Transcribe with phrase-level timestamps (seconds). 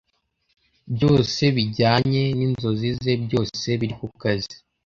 [0.93, 4.55] Byose bijyanye ninzozi ze byose biri kukazi